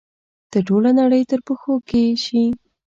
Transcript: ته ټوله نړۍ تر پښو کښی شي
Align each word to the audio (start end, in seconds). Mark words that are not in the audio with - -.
ته 0.51 0.57
ټوله 0.67 0.91
نړۍ 0.99 1.21
تر 1.31 1.39
پښو 1.47 1.73
کښی 1.87 2.03
شي 2.25 2.43